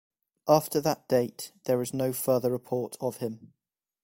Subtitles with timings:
[0.47, 3.53] After that date, there is no further report of him.